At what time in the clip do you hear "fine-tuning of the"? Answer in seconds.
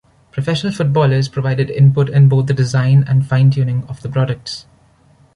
3.27-4.09